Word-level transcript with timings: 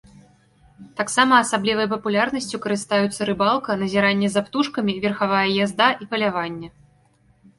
Таксама 0.99 1.33
асаблівай 1.43 1.87
папулярнасцю 1.93 2.61
карыстаюцца 2.63 3.21
рыбалка, 3.29 3.77
назіранне 3.81 4.27
за 4.35 4.41
птушкамі, 4.47 4.95
верхавая 5.05 5.45
язда 5.65 5.87
і 6.05 6.09
паляванне. 6.15 6.67